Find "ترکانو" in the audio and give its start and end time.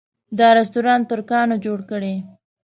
1.11-1.55